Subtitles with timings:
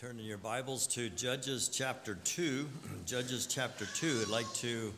[0.00, 2.66] Turn in your Bibles to Judges chapter 2.
[3.06, 4.22] Judges chapter 2.
[4.22, 4.94] I'd like to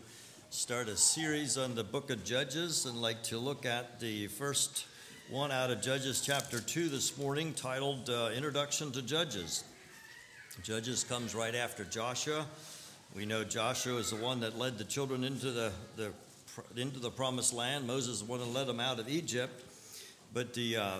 [0.50, 4.86] start a series on the book of Judges and like to look at the first
[5.28, 9.64] one out of Judges chapter 2 this morning titled uh, Introduction to Judges.
[10.62, 12.46] Judges comes right after Joshua.
[13.16, 16.12] We know Joshua is the one that led the children into the, the
[16.76, 17.88] into the promised land.
[17.88, 19.64] Moses is the one that led them out of Egypt.
[20.32, 20.92] But the uh,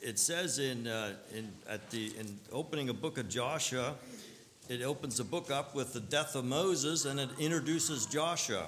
[0.00, 3.94] it says in, uh, in at the in opening a book of Joshua,
[4.68, 8.66] it opens the book up with the death of Moses and it introduces Joshua.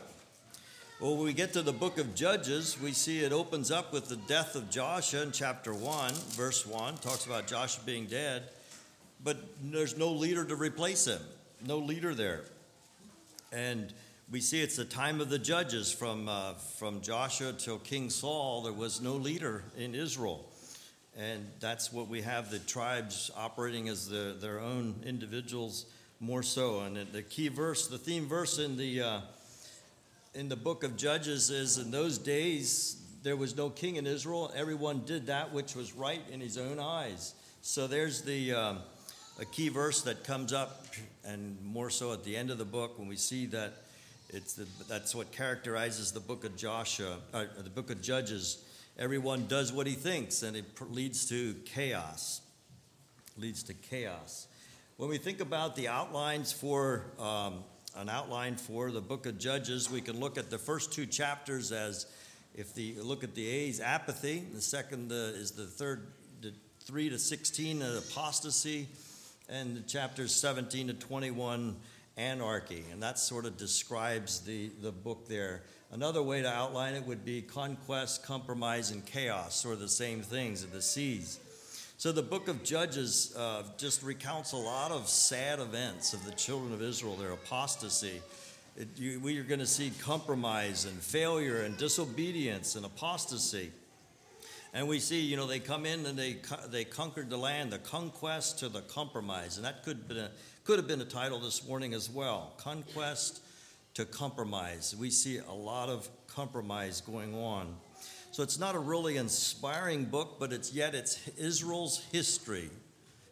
[1.00, 4.09] Well, when we get to the book of Judges, we see it opens up with
[4.09, 8.45] the death of Joshua in chapter 1, verse 1, talks about Joshua being dead,
[9.22, 11.20] but there's no leader to replace him,
[11.64, 12.41] no leader there.
[13.52, 13.92] And
[14.30, 18.62] we see it's the time of the judges from, uh, from Joshua till King Saul,
[18.62, 20.45] there was no leader in Israel.
[21.18, 25.86] And that's what we have the tribes operating as the, their own individuals
[26.20, 26.80] more so.
[26.80, 29.20] And the key verse, the theme verse in the, uh,
[30.34, 34.52] in the book of Judges is in those days there was no king in Israel.
[34.55, 37.34] Everyone did that which was right in his own eyes.
[37.62, 38.78] So there's the um,
[39.41, 40.86] a key verse that comes up,
[41.25, 43.72] and more so at the end of the book when we see that
[44.30, 48.64] it's the, that's what characterizes the book of Joshua, uh, the book of Judges
[48.98, 52.41] everyone does what he thinks, and it leads to chaos.
[53.36, 54.48] Leads to chaos.
[54.96, 57.62] When we think about the outlines for um,
[57.96, 61.70] an outline for the book of Judges, we can look at the first two chapters
[61.70, 62.06] as
[62.54, 66.08] if the look at the A's apathy, the second uh, is the third,
[66.41, 68.88] the three to sixteen uh, apostasy,
[69.48, 71.76] and the chapters seventeen to twenty-one
[72.16, 75.62] anarchy, and that sort of describes the the book there.
[75.91, 80.62] Another way to outline it would be conquest, compromise, and chaos, or the same things
[80.62, 81.41] of the seas.
[81.97, 86.33] So the book of Judges uh, just recounts a lot of sad events of the
[86.33, 88.20] children of Israel, their apostasy.
[88.76, 93.72] It, you, we are going to see compromise and failure and disobedience and apostasy.
[94.75, 96.37] And we see, you know, they come in and they,
[96.70, 99.56] they conquered the land, the conquest to the compromise.
[99.56, 100.31] And that could been a,
[100.65, 103.41] could have been a title this morning as well Conquest
[103.98, 104.94] to compromise.
[104.97, 107.75] We see a lot of compromise going on.
[108.31, 112.70] So it's not a really inspiring book, but it's yet it's Israel's history.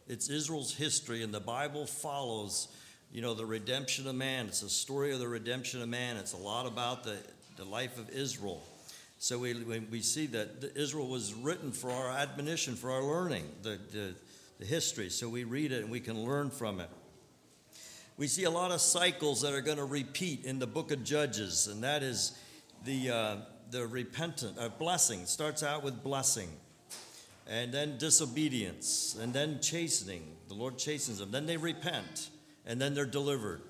[0.08, 2.66] It's Israel's history, and the Bible follows,
[3.12, 4.46] you know, the redemption of man.
[4.46, 6.16] It's a story of the redemption of man.
[6.16, 7.16] It's a lot about the,
[7.56, 8.60] the life of Israel.
[9.20, 13.78] So we, we see that Israel was written for our admonition, for our learning, the,
[13.92, 14.14] the,
[14.58, 15.10] the history.
[15.10, 16.90] So we read it and we can learn from it
[18.16, 21.04] we see a lot of cycles that are going to repeat in the book of
[21.04, 22.38] Judges, and that is
[22.84, 23.36] the, uh,
[23.70, 26.48] the repentant uh, blessing starts out with blessing,
[27.46, 30.36] and then disobedience, and then chastening.
[30.48, 31.30] The Lord chastens them.
[31.30, 32.30] Then they repent,
[32.64, 33.62] and then they're delivered.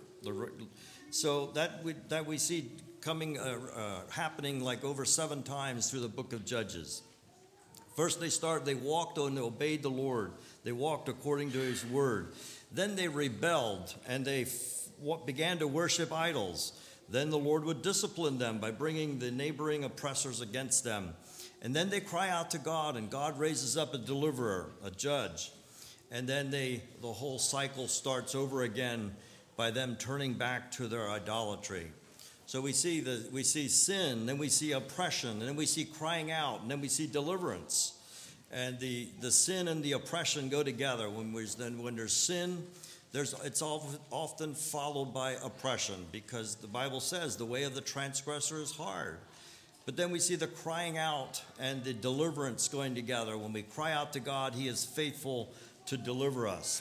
[1.10, 2.70] So that we, that we see
[3.00, 7.02] coming, uh, uh, happening like over seven times through the book of Judges.
[7.96, 10.32] First, they start, they walked and obeyed the Lord.
[10.66, 12.32] They walked according to his word.
[12.72, 16.72] Then they rebelled and they f- began to worship idols.
[17.09, 21.15] Then the Lord would discipline them by bringing the neighboring oppressors against them.
[21.62, 25.53] And then they cry out to God, and God raises up a deliverer, a judge.
[26.10, 29.15] And then they, the whole cycle starts over again
[29.56, 31.93] by them turning back to their idolatry.
[32.47, 35.84] So we see the, we see sin, then we see oppression, and then we see
[35.84, 37.95] crying out, and then we see deliverance
[38.56, 41.10] and the, the sin and the oppression go together.
[41.10, 42.66] When, we, then, when there's sin,
[43.12, 48.56] there's, it's often followed by oppression because the Bible says the way of the transgressor
[48.56, 49.18] is hard.
[49.84, 53.36] But then we see the crying out and the deliverance going together.
[53.36, 55.52] When we cry out to God, He is faithful
[55.86, 56.80] to deliver us.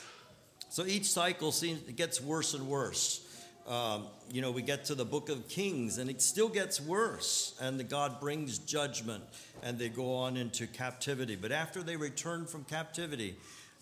[0.70, 3.20] So each cycle seems gets worse and worse.
[3.66, 7.56] Um, you know, we get to the book of Kings and it still gets worse,
[7.60, 9.24] and the God brings judgment
[9.62, 11.34] and they go on into captivity.
[11.34, 13.36] But after they return from captivity,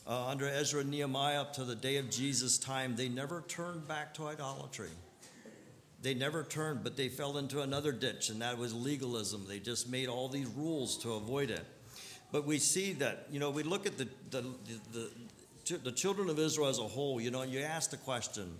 [0.06, 3.86] uh, under Ezra and Nehemiah up to the day of Jesus' time, they never turned
[3.86, 4.90] back to idolatry.
[6.02, 9.46] They never turned, but they fell into another ditch, and that was legalism.
[9.48, 11.64] They just made all these rules to avoid it.
[12.30, 14.44] But we see that, you know, we look at the, the,
[14.92, 18.58] the, the children of Israel as a whole, you know, you ask the question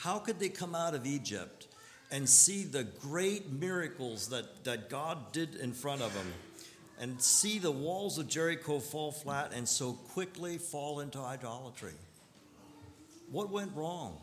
[0.00, 1.66] how could they come out of Egypt
[2.10, 6.26] and see the great miracles that, that God did in front of them
[6.98, 11.92] and see the walls of Jericho fall flat and so quickly fall into idolatry?
[13.30, 14.18] What went wrong?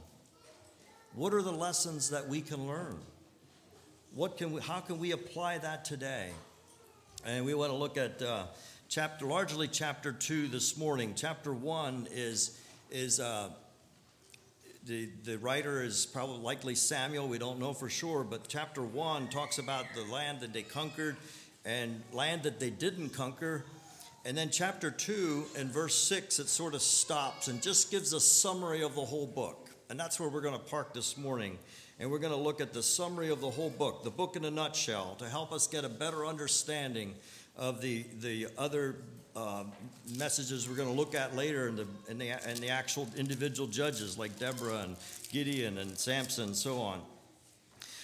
[1.13, 2.97] What are the lessons that we can learn?
[4.15, 6.31] What can we, how can we apply that today?
[7.23, 8.45] And we want to look at uh,
[8.89, 11.13] chapter, largely chapter two this morning.
[11.15, 12.59] Chapter one is
[12.89, 13.49] is uh,
[14.87, 17.27] the, the writer is probably likely Samuel.
[17.27, 21.17] We don't know for sure, but chapter one talks about the land that they conquered
[21.65, 23.65] and land that they didn't conquer.
[24.23, 28.19] And then chapter two and verse six, it sort of stops and just gives a
[28.19, 29.69] summary of the whole book.
[29.89, 31.57] And that's where we're going to park this morning.
[31.99, 34.45] And we're going to look at the summary of the whole book, the book in
[34.45, 37.15] a nutshell, to help us get a better understanding
[37.57, 38.97] of the, the other
[39.37, 39.63] uh,
[40.17, 43.67] messages we're going to look at later in the, in, the, in the actual individual
[43.67, 44.95] judges like Deborah and
[45.31, 47.01] Gideon and Samson and so on.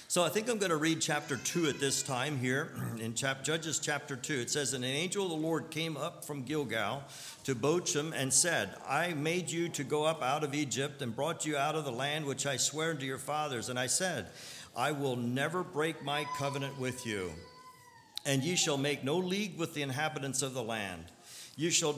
[0.07, 2.69] So I think I'm going to read chapter 2 at this time here
[2.99, 4.41] in chap- Judges chapter 2.
[4.41, 7.01] It says, And an angel of the Lord came up from Gilgal
[7.45, 11.47] to Bochim and said, I made you to go up out of Egypt and brought
[11.47, 13.69] you out of the land which I sware unto your fathers.
[13.69, 14.27] And I said,
[14.77, 17.31] I will never break my covenant with you,
[18.23, 21.05] and ye shall make no league with the inhabitants of the land.
[21.55, 21.95] You shall,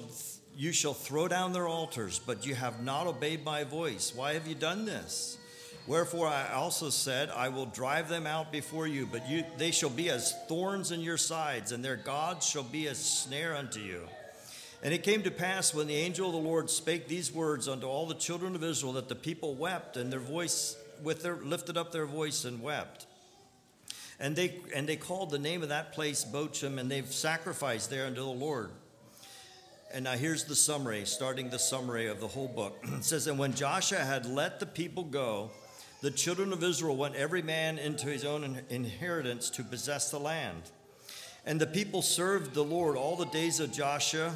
[0.55, 4.13] you shall throw down their altars, but you have not obeyed my voice.
[4.13, 5.37] Why have you done this?
[5.87, 9.91] Wherefore I also said, I will drive them out before you, but you, they shall
[9.91, 14.01] be as thorns in your sides, and their gods shall be a snare unto you.
[14.81, 17.85] And it came to pass when the angel of the Lord spake these words unto
[17.85, 21.77] all the children of Israel that the people wept, and their voice with their lifted
[21.77, 23.05] up their voice and wept.
[24.19, 28.05] And they and they called the name of that place Bochim, and they've sacrificed there
[28.05, 28.71] unto the Lord.
[29.95, 32.77] And now here's the summary, starting the summary of the whole book.
[32.83, 35.51] it says, And when Joshua had let the people go,
[36.01, 40.63] the children of Israel went every man into his own inheritance to possess the land.
[41.45, 44.35] And the people served the Lord all the days of Joshua,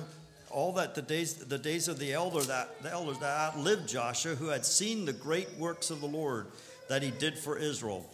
[0.49, 4.35] all that the days the days of the elder that the elders that outlived Joshua,
[4.35, 6.47] who had seen the great works of the Lord
[6.87, 8.09] that he did for Israel.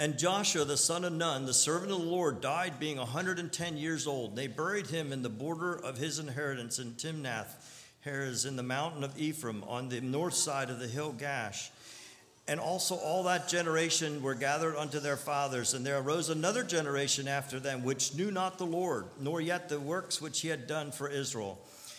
[0.00, 4.06] And Joshua, the son of Nun, the servant of the Lord, died being 110 years
[4.06, 4.36] old.
[4.36, 7.52] They buried him in the border of his inheritance in Timnath,
[8.02, 11.70] Heres, in the mountain of Ephraim, on the north side of the hill Gaash.
[12.46, 15.74] And also all that generation were gathered unto their fathers.
[15.74, 19.80] And there arose another generation after them, which knew not the Lord, nor yet the
[19.80, 21.58] works which he had done for Israel.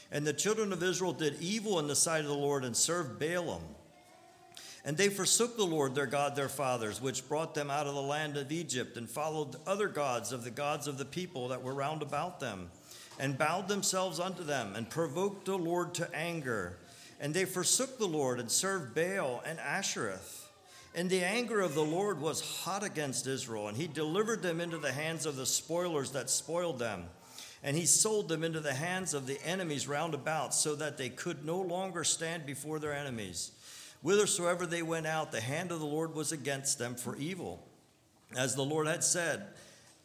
[0.10, 3.22] And the children of Israel did evil in the sight of the Lord and served
[3.22, 3.62] Baalim.
[4.86, 8.02] And they forsook the Lord their God, their fathers, which brought them out of the
[8.02, 11.74] land of Egypt, and followed other gods of the gods of the people that were
[11.74, 12.72] round about them,
[13.20, 16.78] and bowed themselves unto them, and provoked the Lord to anger.
[17.20, 20.50] And they forsook the Lord, and served Baal and Ashtaroth.
[20.96, 24.78] And the anger of the Lord was hot against Israel, and he delivered them into
[24.78, 27.04] the hands of the spoilers that spoiled them.
[27.62, 31.10] And he sold them into the hands of the enemies round about, so that they
[31.10, 33.52] could no longer stand before their enemies.
[34.01, 37.66] Whithersoever they went out, the hand of the Lord was against them for evil,
[38.36, 39.48] as the Lord had said,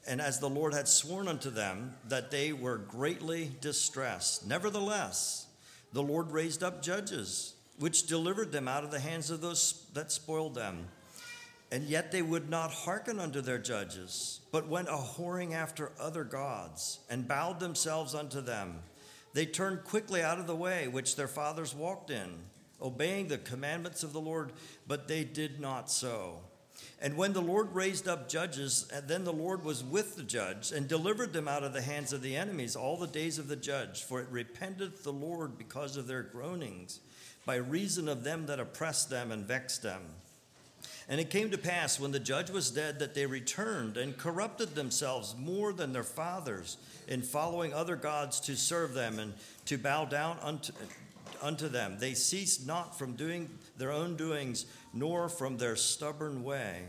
[0.07, 4.47] and as the Lord had sworn unto them, that they were greatly distressed.
[4.47, 5.47] Nevertheless,
[5.93, 10.11] the Lord raised up judges, which delivered them out of the hands of those that
[10.11, 10.89] spoiled them.
[11.71, 16.25] And yet they would not hearken unto their judges, but went a whoring after other
[16.25, 18.81] gods, and bowed themselves unto them.
[19.33, 22.39] They turned quickly out of the way which their fathers walked in
[22.81, 24.53] obeying the commandments of the Lord,
[24.87, 26.41] but they did not so.
[27.01, 30.89] And when the Lord raised up judges, then the Lord was with the judge and
[30.89, 34.03] delivered them out of the hands of the enemies all the days of the judge.
[34.03, 37.01] For it repenteth the Lord because of their groanings,
[37.45, 40.03] by reason of them that oppressed them and vexed them.
[41.09, 44.75] And it came to pass when the judge was dead that they returned and corrupted
[44.75, 49.35] themselves more than their fathers in following other gods to serve them and
[49.67, 50.73] to bow down unto,
[51.45, 51.99] unto them.
[51.99, 56.85] They ceased not from doing their own doings, nor from their stubborn way.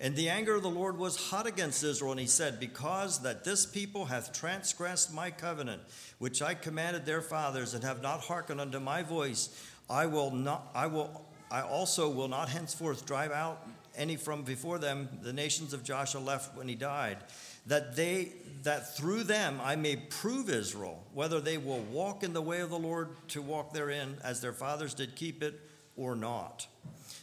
[0.00, 3.44] And the anger of the Lord was hot against Israel, and he said, Because that
[3.44, 5.82] this people hath transgressed my covenant,
[6.18, 9.48] which I commanded their fathers, and have not hearkened unto my voice,
[9.90, 14.78] I will not I will I also will not henceforth drive out any from before
[14.78, 17.18] them the nations of Joshua left when he died,
[17.66, 22.42] that they that through them I may prove Israel whether they will walk in the
[22.42, 25.60] way of the Lord to walk therein as their fathers did keep it
[25.96, 26.66] or not.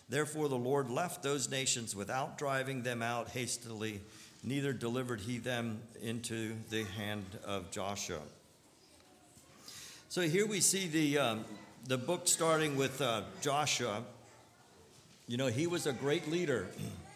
[0.09, 4.01] Therefore the Lord left those nations without driving them out hastily,
[4.43, 8.21] neither delivered he them into the hand of Joshua.
[10.09, 11.45] So here we see the um,
[11.87, 14.03] the book starting with uh, Joshua.
[15.27, 16.67] You know, he was a great leader.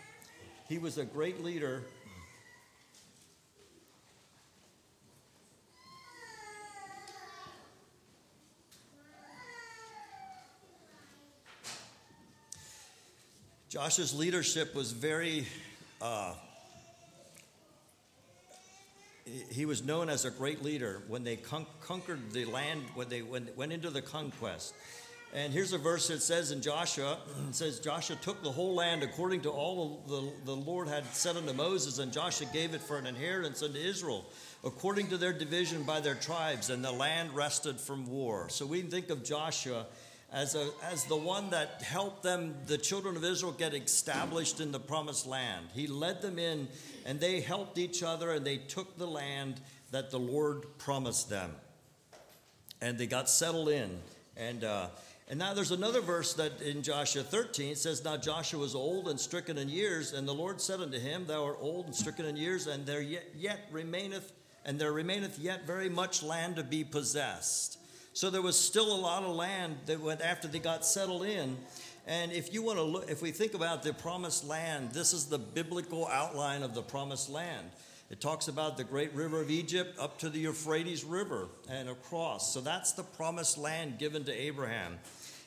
[0.69, 1.83] he was a great leader
[13.73, 15.47] Joshua's leadership was very,
[15.99, 16.35] uh,
[19.49, 23.23] he was known as a great leader when they con- conquered the land, when they
[23.23, 24.75] when, went into the conquest.
[25.33, 27.17] And here's a verse that says in Joshua,
[27.49, 31.35] it says, Joshua took the whole land according to all the, the Lord had said
[31.35, 34.23] unto Moses, and Joshua gave it for an inheritance unto Israel,
[34.63, 38.49] according to their division by their tribes, and the land rested from war.
[38.49, 39.87] So we think of Joshua
[40.33, 44.71] as, a, as the one that helped them, the children of Israel, get established in
[44.71, 45.67] the promised land.
[45.73, 46.67] He led them in,
[47.05, 49.61] and they helped each other, and they took the land
[49.91, 51.51] that the Lord promised them.
[52.81, 53.99] And they got settled in.
[54.35, 54.87] And uh,
[55.29, 59.19] and now there's another verse that in Joshua 13 says, Now Joshua was old and
[59.19, 62.35] stricken in years, and the Lord said unto him, Thou art old and stricken in
[62.35, 64.33] years, and there yet, yet remaineth,
[64.65, 67.79] and there remaineth yet very much land to be possessed.
[68.13, 71.57] So there was still a lot of land that went after they got settled in.
[72.05, 75.25] And if you want to look, if we think about the promised land, this is
[75.25, 77.71] the biblical outline of the promised land.
[78.11, 82.53] It talks about the great river of Egypt up to the Euphrates River and across.
[82.53, 84.99] So that's the promised land given to Abraham.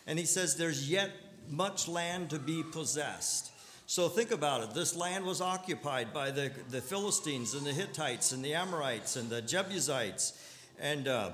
[0.08, 1.10] And he says, There's yet
[1.48, 3.52] much land to be possessed.
[3.86, 4.74] So think about it.
[4.74, 9.30] This land was occupied by the, the Philistines and the Hittites and the Amorites and
[9.30, 10.32] the Jebusites.
[10.80, 11.30] And, uh,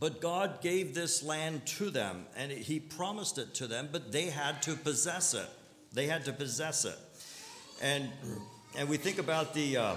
[0.00, 4.26] but God gave this land to them and he promised it to them, but they
[4.26, 5.48] had to possess it.
[5.92, 6.98] They had to possess it.
[7.80, 8.10] And,
[8.76, 9.76] and we think about the.
[9.76, 9.96] Uh,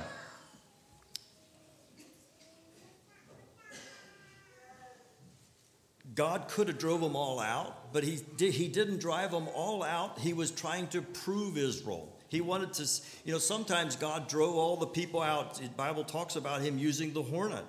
[6.15, 9.83] God could have drove them all out, but he, did, he didn't drive them all
[9.83, 10.17] out.
[10.17, 12.11] He was trying to prove Israel.
[12.29, 12.89] He wanted to,
[13.23, 15.55] you know, sometimes God drove all the people out.
[15.55, 17.63] The Bible talks about him using the hornet.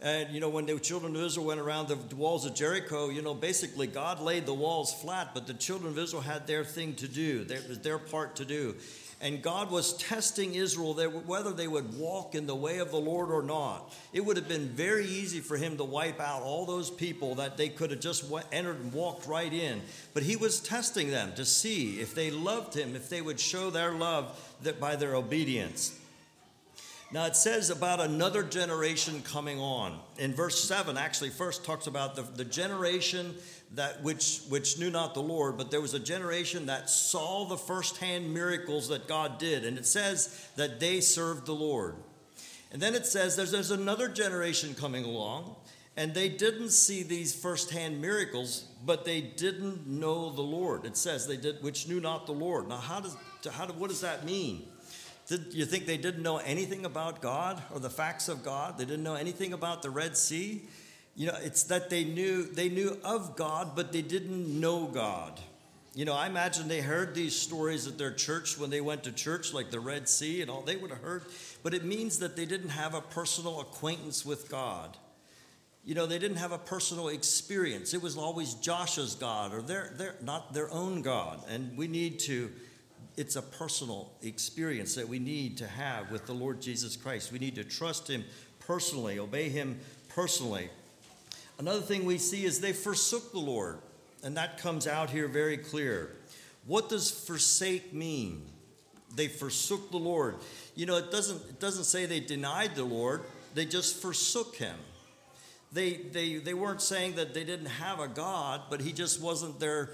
[0.00, 3.20] And, you know, when the children of Israel went around the walls of Jericho, you
[3.20, 6.94] know, basically God laid the walls flat, but the children of Israel had their thing
[6.96, 7.44] to do.
[7.68, 8.76] Was their part to do.
[9.20, 10.94] And God was testing Israel
[11.26, 13.92] whether they would walk in the way of the Lord or not.
[14.12, 17.56] It would have been very easy for him to wipe out all those people that
[17.56, 19.82] they could have just entered and walked right in.
[20.14, 23.70] But he was testing them to see if they loved him, if they would show
[23.70, 25.98] their love that by their obedience.
[27.10, 29.98] Now it says about another generation coming on.
[30.18, 33.34] In verse 7, actually, first talks about the, the generation
[33.74, 37.56] that which which knew not the Lord, but there was a generation that saw the
[37.56, 41.94] firsthand miracles that God did, and it says that they served the Lord.
[42.72, 45.56] And then it says there's, there's another generation coming along,
[45.96, 50.84] and they didn't see these firsthand miracles, but they didn't know the Lord.
[50.84, 52.68] It says they did, which knew not the Lord.
[52.68, 53.16] Now, how does
[53.50, 54.68] how do, what does that mean?
[55.28, 58.78] Did you think they didn't know anything about God or the facts of God?
[58.78, 60.62] They didn't know anything about the Red Sea?
[61.14, 65.38] You know, it's that they knew they knew of God, but they didn't know God.
[65.94, 69.12] You know, I imagine they heard these stories at their church when they went to
[69.12, 70.62] church, like the Red Sea and all.
[70.62, 71.24] They would have heard,
[71.62, 74.96] but it means that they didn't have a personal acquaintance with God.
[75.84, 77.94] You know, they didn't have a personal experience.
[77.94, 81.42] It was always Joshua's God or their, their not their own God.
[81.48, 82.52] And we need to,
[83.18, 87.32] it's a personal experience that we need to have with the Lord Jesus Christ.
[87.32, 88.24] We need to trust Him
[88.60, 90.70] personally, obey Him personally.
[91.58, 93.78] Another thing we see is they forsook the Lord,
[94.22, 96.14] and that comes out here very clear.
[96.66, 98.46] What does forsake mean?
[99.16, 100.36] They forsook the Lord.
[100.76, 103.22] You know, it doesn't, it doesn't say they denied the Lord,
[103.54, 104.76] they just forsook him.
[105.72, 109.58] They, they, they weren't saying that they didn't have a God, but he just wasn't
[109.58, 109.90] their,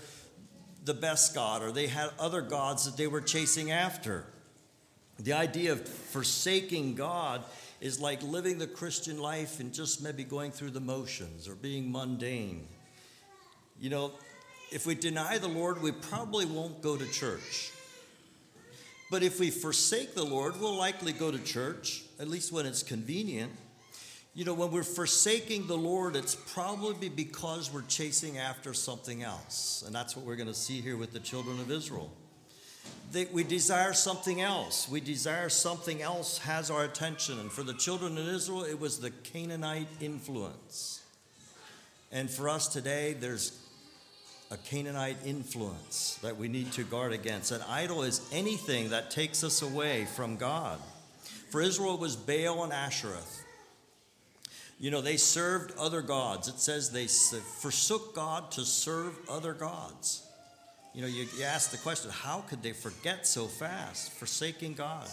[0.85, 4.27] the best God, or they had other gods that they were chasing after.
[5.19, 7.43] The idea of forsaking God
[7.81, 11.91] is like living the Christian life and just maybe going through the motions or being
[11.91, 12.67] mundane.
[13.81, 14.13] You know,
[14.73, 17.71] if we deny the Lord, we probably won't go to church.
[19.11, 22.83] But if we forsake the Lord, we'll likely go to church, at least when it's
[22.83, 23.53] convenient.
[24.35, 29.85] You know, when we're forsaking the Lord, it's probably because we're chasing after something else.
[29.87, 32.11] And that's what we're going to see here with the children of Israel
[33.13, 34.89] that we desire something else.
[34.89, 37.39] We desire something else has our attention.
[37.39, 41.03] And for the children of Israel, it was the Canaanite influence.
[42.11, 43.59] And for us today, there's
[44.51, 47.53] a Canaanite influence that we need to guard against.
[47.53, 50.81] An idol is anything that takes us away from God.
[51.51, 53.44] For Israel, it was Baal and Ashtaroth.
[54.79, 56.49] You know, they served other gods.
[56.49, 60.27] It says they forsook God to serve other gods.
[60.95, 65.09] You know, you, you ask the question, how could they forget so fast, forsaking God?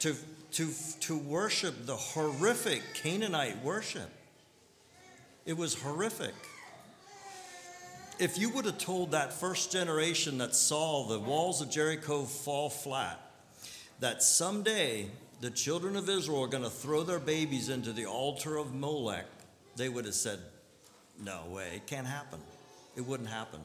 [0.00, 0.14] To,
[0.52, 4.10] to, to worship the horrific Canaanite worship.
[5.44, 6.34] It was horrific.
[8.18, 12.70] If you would have told that first generation that saw the walls of Jericho fall
[12.70, 13.20] flat,
[14.00, 15.08] that someday
[15.40, 19.26] the children of Israel are going to throw their babies into the altar of Molech,
[19.76, 20.38] they would have said,
[21.22, 22.40] No way, it can't happen.
[22.96, 23.60] It wouldn't happen.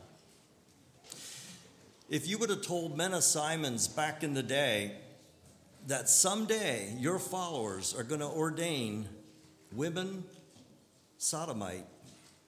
[2.09, 4.93] If you would have told Menno Simons back in the day
[5.87, 9.07] that someday your followers are going to ordain
[9.73, 10.23] women
[11.17, 11.85] sodomite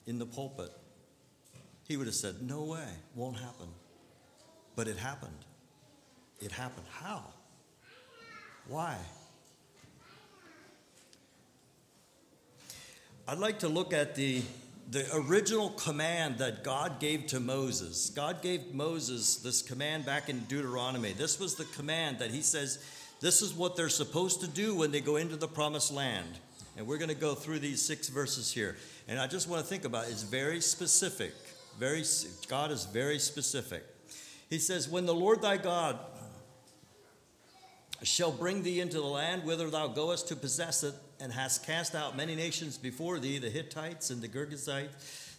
[0.06, 0.72] in the pulpit,
[1.88, 3.68] he would have said, No way, won't happen.
[4.76, 5.32] But it happened.
[6.40, 6.86] It happened.
[6.92, 7.24] How?
[8.68, 8.98] Why?
[13.30, 14.42] I'd like to look at the,
[14.90, 18.10] the original command that God gave to Moses.
[18.10, 21.12] God gave Moses this command back in Deuteronomy.
[21.12, 22.82] This was the command that he says,
[23.20, 26.40] this is what they're supposed to do when they go into the promised land.
[26.78, 28.78] And we're going to go through these six verses here.
[29.10, 30.12] And I just want to think about it.
[30.12, 31.34] It's very specific.
[31.78, 32.06] Very
[32.48, 33.84] God is very specific.
[34.50, 36.00] He says, When the Lord thy God
[38.04, 41.96] shall bring thee into the land whither thou goest to possess it, and hast cast
[41.96, 44.90] out many nations before thee the Hittites and the Girgashites,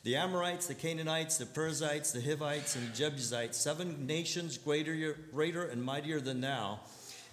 [0.03, 5.65] the Amorites, the Canaanites, the Perizzites, the Hivites, and the Jebusites, seven nations greater, greater
[5.65, 6.81] and mightier than thou.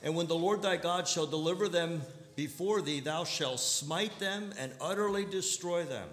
[0.04, 2.02] And when the Lord thy God shall deliver them
[2.36, 6.08] before thee, thou shalt smite them and utterly destroy them.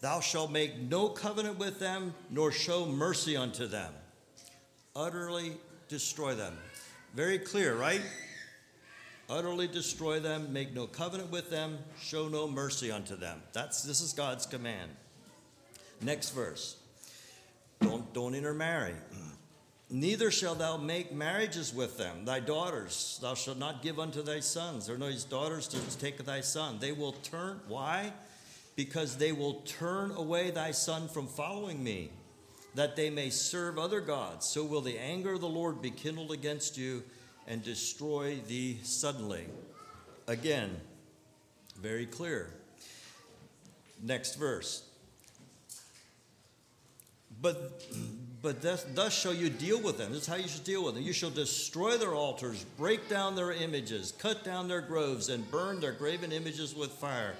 [0.00, 3.92] Thou shalt make no covenant with them, nor show mercy unto them.
[4.94, 5.52] Utterly
[5.88, 6.56] destroy them.
[7.14, 8.02] Very clear, right?
[9.32, 13.42] Utterly destroy them, make no covenant with them, show no mercy unto them.
[13.52, 14.90] That's this is God's command.
[16.00, 16.76] Next verse.
[17.80, 18.94] Don't don't intermarry.
[19.92, 23.18] Neither shall thou make marriages with them, thy daughters.
[23.20, 26.78] Thou shalt not give unto thy sons, there or his daughters to take thy son.
[26.80, 28.14] They will turn, why?
[28.74, 32.10] Because they will turn away thy son from following me,
[32.74, 34.46] that they may serve other gods.
[34.46, 37.02] So will the anger of the Lord be kindled against you,
[37.46, 39.46] and destroy thee suddenly.
[40.26, 40.70] Again,
[41.80, 42.50] very clear.
[44.02, 44.84] Next verse.
[47.40, 47.82] But,
[48.40, 50.12] but thus, thus shall you deal with them.
[50.12, 51.02] This is how you should deal with them.
[51.02, 55.80] You shall destroy their altars, break down their images, cut down their groves, and burn
[55.80, 57.34] their graven images with fire.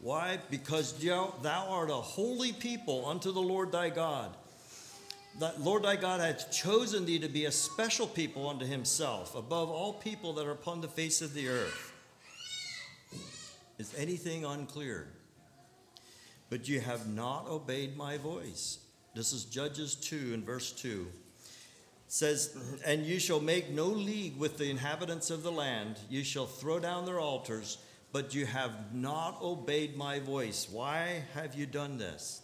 [0.00, 0.38] Why?
[0.50, 4.34] Because thou art a holy people unto the Lord thy God
[5.38, 9.70] that Lord thy God hath chosen thee to be a special people unto himself, above
[9.70, 11.92] all people that are upon the face of the earth.
[13.78, 15.08] Is anything unclear?
[16.48, 18.78] But you have not obeyed my voice.
[19.14, 21.06] This is Judges 2 and verse 2.
[22.06, 26.24] It says, And you shall make no league with the inhabitants of the land, you
[26.24, 27.78] shall throw down their altars,
[28.12, 30.68] but you have not obeyed my voice.
[30.70, 32.40] Why have you done this?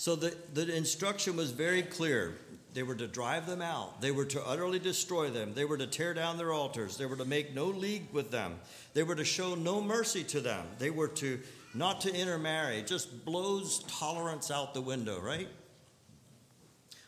[0.00, 2.38] So the, the instruction was very clear.
[2.72, 4.00] They were to drive them out.
[4.00, 5.52] They were to utterly destroy them.
[5.52, 6.96] They were to tear down their altars.
[6.96, 8.60] They were to make no league with them.
[8.94, 10.64] They were to show no mercy to them.
[10.78, 11.38] They were to
[11.74, 12.78] not to intermarry.
[12.78, 15.48] It Just blows tolerance out the window, right?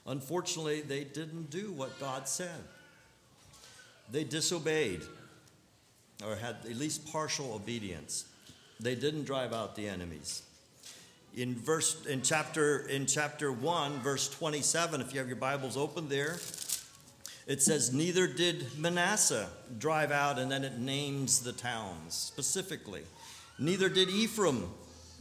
[0.06, 2.60] Unfortunately, they didn't do what God said.
[4.10, 5.00] They disobeyed
[6.22, 8.26] or had at least partial obedience.
[8.80, 10.42] They didn't drive out the enemies
[11.36, 16.08] in verse in chapter in chapter 1 verse 27 if you have your bibles open
[16.08, 16.36] there
[17.46, 23.02] it says neither did manasseh drive out and then it names the towns specifically.
[23.58, 24.68] Neither did ephraim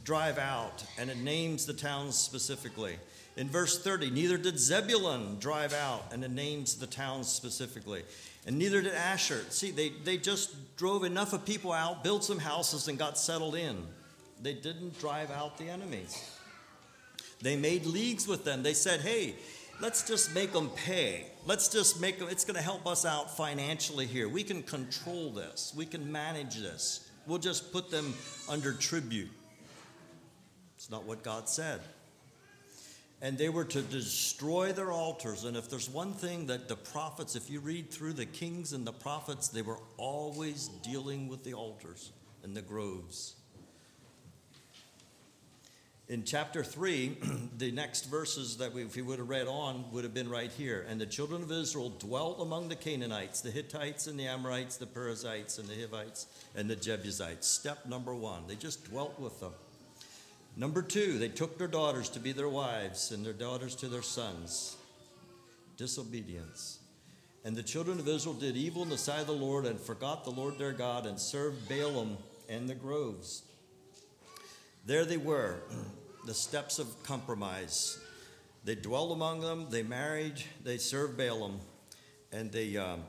[0.04, 2.98] drive out and it names the towns specifically.
[3.38, 8.04] In verse 30 neither did zebulun drive out and it names the towns specifically.
[8.46, 9.44] And neither did asher.
[9.50, 13.56] See they, they just drove enough of people out built some houses and got settled
[13.56, 13.88] in
[14.42, 16.30] they didn't drive out the enemies.
[17.42, 18.64] They made leagues with them.
[18.64, 19.36] They said, hey,
[19.80, 21.26] let's just make them pay.
[21.46, 24.30] Let's just make them, it's going to help us out financially here.
[24.30, 27.10] We can control this, we can manage this.
[27.28, 28.14] We'll just put them
[28.50, 29.30] under tribute.
[30.76, 31.80] It's not what God said.
[33.22, 35.44] And they were to destroy their altars.
[35.44, 38.86] And if there's one thing that the prophets, if you read through the kings and
[38.86, 42.12] the prophets, they were always dealing with the altars
[42.44, 43.36] and the groves.
[46.12, 47.18] In chapter 3,
[47.58, 50.52] the next verses that we, if we would have read on would have been right
[50.52, 50.86] here.
[50.90, 54.88] And the children of Israel dwelt among the Canaanites, the Hittites and the Amorites, the
[54.88, 57.48] Perizzites and the Hivites and the Jebusites.
[57.48, 59.54] Step number one, they just dwelt with them.
[60.58, 64.02] Number two, they took their daughters to be their wives and their daughters to their
[64.02, 64.76] sons.
[65.78, 66.80] Disobedience.
[67.46, 70.26] And the children of Israel did evil in the sight of the Lord and forgot
[70.26, 72.18] the Lord their God and served Baalim
[72.50, 73.44] and the groves.
[74.86, 75.60] There they were,
[76.26, 78.00] the steps of compromise.
[78.64, 81.56] They dwelled among them, they married, they served Baalim,
[82.32, 83.04] and they, um,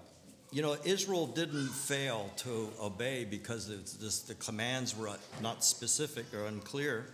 [0.51, 5.11] you know, Israel didn't fail to obey because this, the commands were
[5.43, 7.07] not specific or unclear.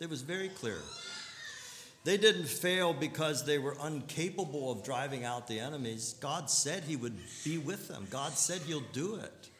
[0.00, 0.78] It was very clear.
[2.04, 6.14] They didn't fail because they were incapable of driving out the enemies.
[6.20, 9.50] God said He would be with them, God said He'll do it.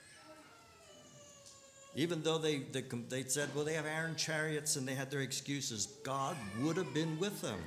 [1.97, 5.23] Even though they, they, they said, well, they have iron chariots and they had their
[5.23, 7.59] excuses, God would have been with them.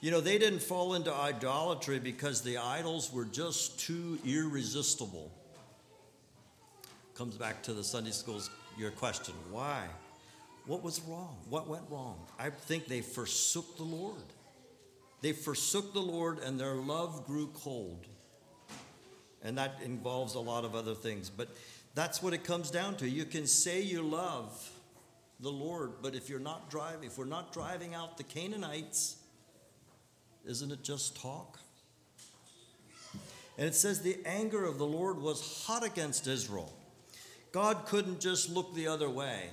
[0.00, 5.30] You know, they didn't fall into idolatry because the idols were just too irresistible.
[7.14, 9.84] Comes back to the Sunday schools, your question why?
[10.66, 11.36] What was wrong?
[11.50, 12.18] What went wrong?
[12.38, 14.16] I think they forsook the Lord.
[15.20, 18.06] They forsook the Lord and their love grew cold.
[19.42, 21.28] And that involves a lot of other things.
[21.28, 21.48] But
[21.94, 23.08] that's what it comes down to.
[23.08, 24.70] You can say you love
[25.40, 29.16] the Lord, but if you're not driving, if we're not driving out the Canaanites,
[30.46, 31.58] isn't it just talk?
[33.58, 36.72] And it says the anger of the Lord was hot against Israel.
[37.52, 39.50] God couldn't just look the other way.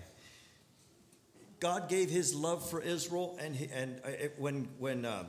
[1.60, 5.26] God gave his love for Israel, and, he, and uh, when, when uh,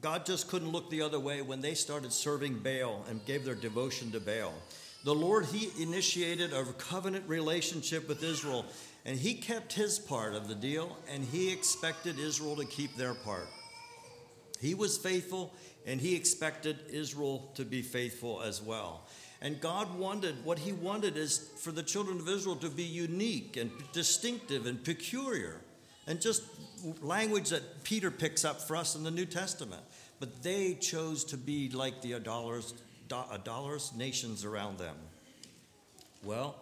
[0.00, 3.54] God just couldn't look the other way when they started serving Baal and gave their
[3.54, 4.54] devotion to Baal.
[5.04, 8.66] The Lord, He initiated a covenant relationship with Israel,
[9.06, 13.14] and He kept His part of the deal, and He expected Israel to keep their
[13.14, 13.48] part.
[14.60, 15.54] He was faithful,
[15.86, 19.06] and He expected Israel to be faithful as well.
[19.40, 23.56] And God wanted, what He wanted is for the children of Israel to be unique
[23.56, 25.62] and distinctive and peculiar,
[26.06, 26.42] and just
[27.00, 29.82] language that Peter picks up for us in the New Testament.
[30.18, 32.12] But they chose to be like the
[33.12, 34.96] idolaters idolatrous nations around them.
[36.24, 36.54] Well,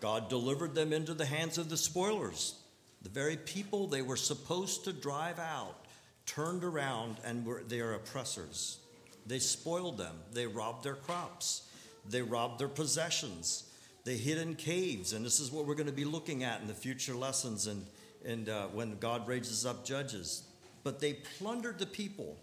[0.00, 2.54] God delivered them into the hands of the spoilers.
[3.02, 5.86] The very people they were supposed to drive out
[6.26, 8.78] turned around and were their oppressors.
[9.26, 10.16] They spoiled them.
[10.32, 11.68] They robbed their crops.
[12.08, 13.64] They robbed their possessions.
[14.04, 15.12] They hid in caves.
[15.12, 17.84] And this is what we're going to be looking at in the future lessons and,
[18.24, 20.44] and uh, when God raises up judges.
[20.84, 22.36] But they plundered the people.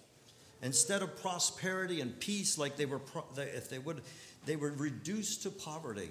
[0.62, 3.02] Instead of prosperity and peace, like they were,
[3.38, 4.02] if they would,
[4.46, 6.10] they were reduced to poverty.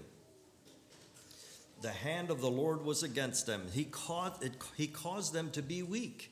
[1.82, 3.62] The hand of the Lord was against them.
[3.72, 6.30] He caused, it, he caused them to be weak.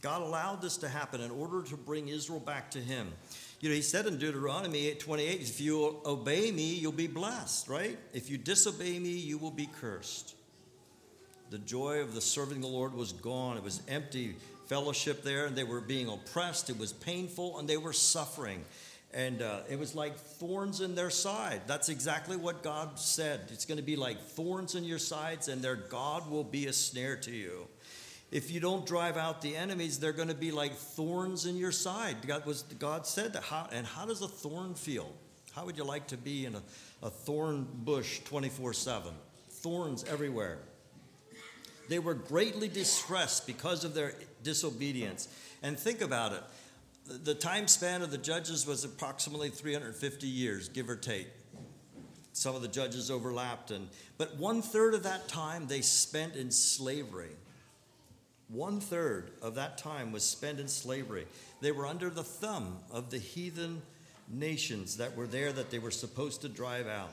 [0.00, 3.12] God allowed this to happen in order to bring Israel back to Him.
[3.60, 7.68] You know, He said in Deuteronomy 8 28, if you obey me, you'll be blessed,
[7.68, 7.96] right?
[8.12, 10.34] If you disobey me, you will be cursed.
[11.52, 14.36] The joy of the serving the Lord was gone, it was empty
[14.68, 16.70] fellowship there, and they were being oppressed.
[16.70, 18.64] It was painful, and they were suffering.
[19.12, 21.60] And uh, it was like thorns in their side.
[21.66, 23.40] That's exactly what God said.
[23.50, 26.72] It's going to be like thorns in your sides, and their God will be a
[26.72, 27.68] snare to you.
[28.30, 31.70] If you don't drive out the enemies, they're going to be like thorns in your
[31.70, 32.26] side.
[32.26, 33.42] God, was, God said that.
[33.42, 35.12] How, and how does a thorn feel?
[35.54, 36.62] How would you like to be in a,
[37.02, 39.12] a thorn bush 24 7?
[39.50, 40.60] Thorns everywhere.
[41.88, 45.28] They were greatly distressed because of their disobedience.
[45.62, 46.42] And think about it
[47.06, 51.28] the time span of the judges was approximately 350 years, give or take.
[52.32, 56.50] Some of the judges overlapped, and but one third of that time they spent in
[56.50, 57.36] slavery.
[58.48, 61.26] One third of that time was spent in slavery.
[61.60, 63.82] They were under the thumb of the heathen
[64.28, 67.12] nations that were there that they were supposed to drive out.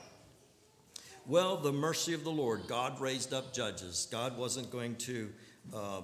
[1.29, 4.07] Well, the mercy of the Lord, God raised up judges.
[4.11, 5.29] God wasn't going to,
[5.71, 6.01] uh,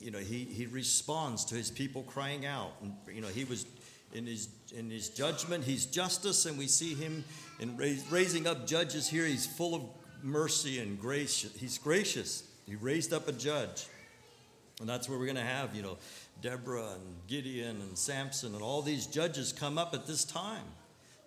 [0.00, 2.74] you know, he, he responds to his people crying out.
[2.80, 3.66] And, you know, he was
[4.14, 7.24] in his, in his judgment, he's justice, and we see him
[7.58, 9.26] in raise, raising up judges here.
[9.26, 9.82] He's full of
[10.22, 11.44] mercy and grace.
[11.58, 12.44] He's gracious.
[12.64, 13.86] He raised up a judge.
[14.78, 15.98] And that's where we're going to have, you know,
[16.40, 20.62] Deborah and Gideon and Samson and all these judges come up at this time.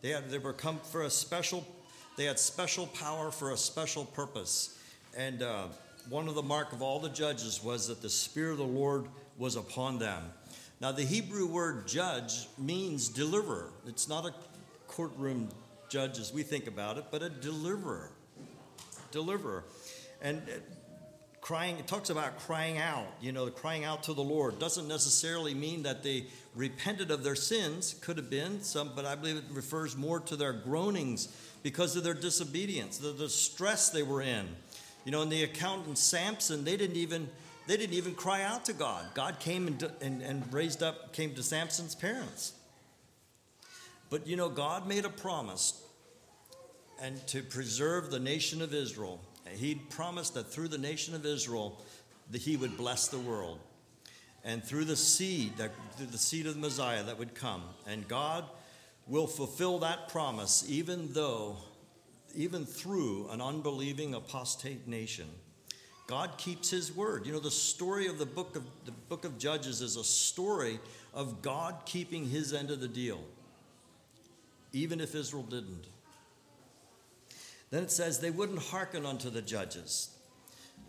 [0.02, 1.68] They, had, they were come for a special
[2.17, 4.78] they had special power for a special purpose.
[5.17, 5.65] And uh,
[6.10, 9.06] one of the mark of all the judges was that the Spirit of the Lord
[9.38, 10.24] was upon them.
[10.80, 13.69] Now, the Hebrew word judge means deliverer.
[13.88, 14.34] It's not a
[14.88, 15.50] courtroom
[15.89, 18.12] judge as we think about it, but a deliverer.
[19.12, 19.63] Deliverer.
[20.21, 20.54] And uh,
[21.39, 24.58] crying, it talks about crying out, you know, crying out to the Lord.
[24.58, 29.15] Doesn't necessarily mean that they repented of their sins, could have been some, but I
[29.15, 31.30] believe it refers more to their groanings
[31.63, 34.47] because of their disobedience, the stress they were in.
[35.06, 37.30] You know, and the accountant Samson, they didn't even
[37.67, 39.06] they didn't even cry out to God.
[39.13, 42.54] God came and, and, and raised up, came to Samson's parents.
[44.10, 45.82] But you know, God made a promise
[47.02, 49.21] and to preserve the nation of Israel.
[49.56, 51.82] He promised that through the nation of Israel,
[52.32, 53.60] that he would bless the world.
[54.43, 57.63] And through the seed, that through the seed of the Messiah that would come.
[57.88, 58.45] And God
[59.08, 61.58] will fulfill that promise even though
[62.34, 65.28] even through an unbelieving apostate nation
[66.12, 67.26] God keeps his word.
[67.26, 70.78] You know, the story of the book of the book of Judges is a story
[71.14, 73.22] of God keeping his end of the deal,
[74.74, 75.86] even if Israel didn't.
[77.70, 80.10] Then it says they wouldn't hearken unto the judges.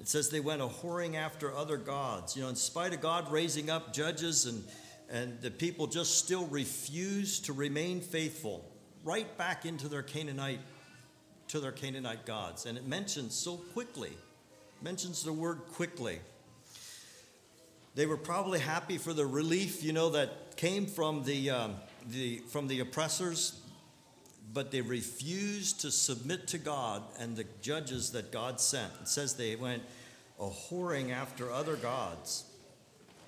[0.01, 2.35] It says they went a whoring after other gods.
[2.35, 4.65] You know, in spite of God raising up judges and,
[5.11, 8.65] and the people just still refuse to remain faithful,
[9.05, 10.61] right back into their Canaanite,
[11.49, 12.67] to their Canaanite gods.
[12.67, 14.13] And it mentions so quickly,
[14.81, 16.21] mentions the word quickly.
[17.95, 21.75] They were probably happy for the relief, you know, that came from the, um,
[22.11, 23.61] the, from the oppressors,
[24.55, 28.93] but they refused to submit to God and the judges that God sent.
[29.03, 29.83] It says they went
[30.41, 32.45] a whoring after other gods.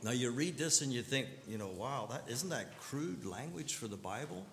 [0.04, 3.76] Now you read this and you think, you know, wow, that isn't that crude language
[3.76, 4.44] for the Bible?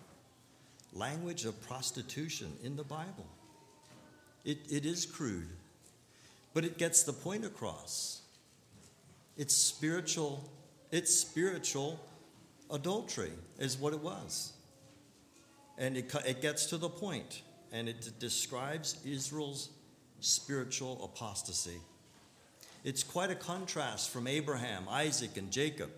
[0.94, 3.28] Language of prostitution in the Bible.
[4.46, 5.50] It, it is crude,
[6.54, 8.22] but it gets the point across.
[9.38, 10.50] It's spiritual,
[10.90, 12.00] it's spiritual
[12.72, 14.54] adultery, is what it was.
[15.78, 17.42] And it, it gets to the point,
[17.74, 19.68] and it describes Israel's
[20.22, 21.82] spiritual apostasy.
[22.84, 25.92] It's quite a contrast from Abraham, Isaac, and Jacob.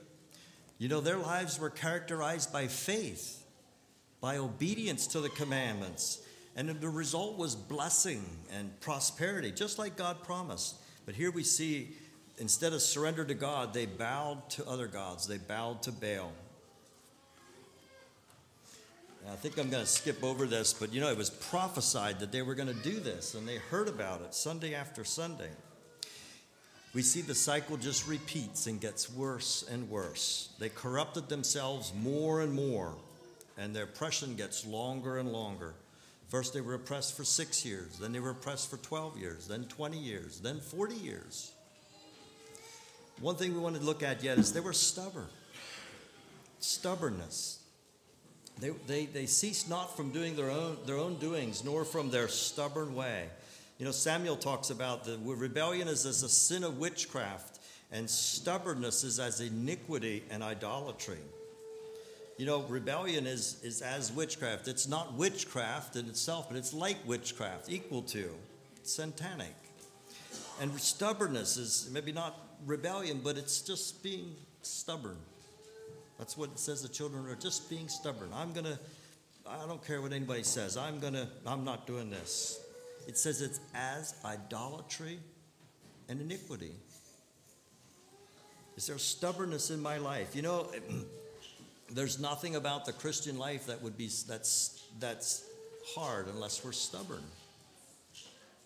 [0.77, 3.45] You know, their lives were characterized by faith,
[4.19, 6.21] by obedience to the commandments,
[6.55, 10.75] and the result was blessing and prosperity, just like God promised.
[11.05, 11.95] But here we see,
[12.37, 16.31] instead of surrender to God, they bowed to other gods, they bowed to Baal.
[19.31, 22.33] I think I'm going to skip over this, but you know, it was prophesied that
[22.33, 25.49] they were going to do this, and they heard about it Sunday after Sunday.
[26.93, 30.49] We see the cycle just repeats and gets worse and worse.
[30.59, 32.93] They corrupted themselves more and more,
[33.57, 35.73] and their oppression gets longer and longer.
[36.29, 39.65] First, they were oppressed for six years, then, they were oppressed for 12 years, then
[39.65, 41.51] 20 years, then 40 years.
[43.19, 45.27] One thing we want to look at yet is they were stubborn.
[46.59, 47.59] Stubbornness.
[48.59, 52.27] They, they, they ceased not from doing their own, their own doings, nor from their
[52.27, 53.29] stubborn way.
[53.83, 57.59] You know, Samuel talks about the rebellion is as a sin of witchcraft,
[57.91, 61.17] and stubbornness is as iniquity and idolatry.
[62.37, 64.69] You know, rebellion is, is as witchcraft.
[64.69, 68.29] It's not witchcraft in itself, but it's like witchcraft, equal to,
[68.83, 69.53] satanic.
[70.61, 75.17] And stubbornness is maybe not rebellion, but it's just being stubborn.
[76.17, 78.29] That's what it says the children are just being stubborn.
[78.33, 78.79] I'm going to,
[79.45, 80.77] I don't care what anybody says.
[80.77, 82.62] I'm going to, I'm not doing this.
[83.07, 85.19] It says it's as idolatry
[86.09, 86.73] and iniquity.
[88.75, 90.35] Is there stubbornness in my life?
[90.35, 90.71] You know,
[91.91, 95.45] there's nothing about the Christian life that would be that's that's
[95.95, 97.23] hard unless we're stubborn.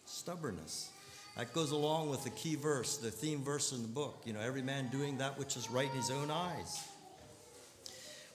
[0.05, 0.89] Stubbornness.
[1.35, 4.21] That goes along with the key verse, the theme verse in the book.
[4.25, 6.83] You know, every man doing that which is right in his own eyes.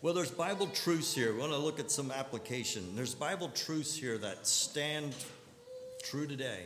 [0.02, 1.32] Well, there's Bible truths here.
[1.32, 2.94] We want to look at some application.
[2.94, 5.14] There's Bible truths here that stand
[6.02, 6.64] true today.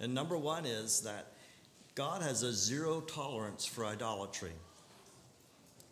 [0.00, 1.32] And number one is that
[1.94, 4.52] God has a zero tolerance for idolatry.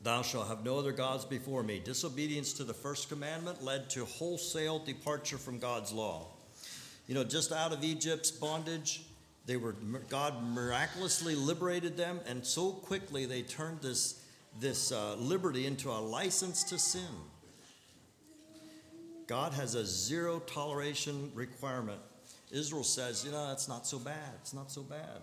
[0.03, 1.79] Thou shalt have no other gods before me.
[1.79, 6.27] Disobedience to the first commandment led to wholesale departure from God's law.
[7.07, 9.03] You know, just out of Egypt's bondage,
[9.47, 9.77] they were
[10.09, 14.21] God miraculously liberated them, and so quickly they turned this
[14.61, 17.09] this uh, liberty into a license to sin.
[19.27, 22.01] God has a zero toleration requirement.
[22.53, 24.31] Israel says, you know, that's not so bad.
[24.43, 25.23] It's not so bad.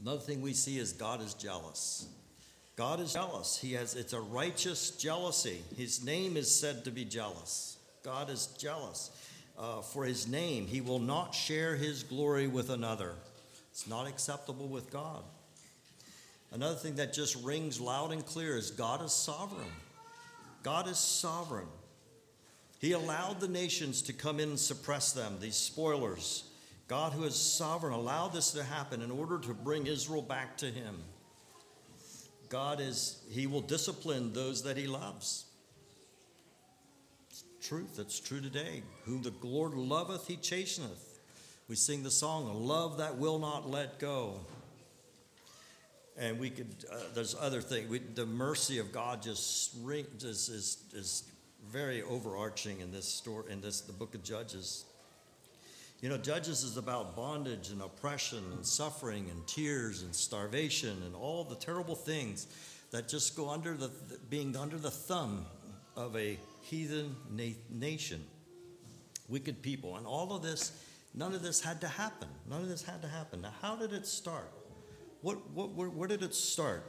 [0.00, 2.06] Another thing we see is God is jealous.
[2.76, 3.56] God is jealous.
[3.56, 5.62] He has it's a righteous jealousy.
[5.76, 7.78] His name is said to be jealous.
[8.02, 9.10] God is jealous
[9.58, 10.66] uh, for his name.
[10.66, 13.14] He will not share his glory with another.
[13.70, 15.22] It's not acceptable with God.
[16.52, 19.72] Another thing that just rings loud and clear is God is sovereign.
[20.62, 21.66] God is sovereign.
[22.84, 26.44] He allowed the nations to come in and suppress them, these spoilers.
[26.86, 30.66] God, who is sovereign, allowed this to happen in order to bring Israel back to
[30.66, 30.96] Him.
[32.50, 35.46] God is, He will discipline those that He loves.
[37.30, 38.82] It's truth, that's true today.
[39.06, 41.20] Whom the Lord loveth, He chasteneth.
[41.68, 44.40] We sing the song, love that will not let go
[46.16, 51.24] and we could uh, there's other things the mercy of god just is, is, is
[51.70, 54.84] very overarching in this story in this the book of judges
[56.00, 61.14] you know judges is about bondage and oppression and suffering and tears and starvation and
[61.14, 62.46] all the terrible things
[62.90, 63.90] that just go under the
[64.30, 65.46] being under the thumb
[65.96, 68.22] of a heathen na- nation
[69.28, 70.72] wicked people and all of this
[71.14, 72.28] None of this had to happen.
[72.50, 73.42] None of this had to happen.
[73.42, 74.50] Now, how did it start?
[75.22, 76.84] What, what, where, where did it start?